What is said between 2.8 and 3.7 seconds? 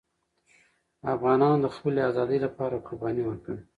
قربانۍ ورکړې.